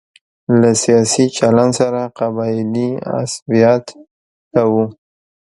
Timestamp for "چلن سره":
1.37-2.01